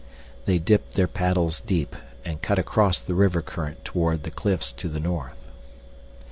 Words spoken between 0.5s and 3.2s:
dipped their paddles deep and cut across the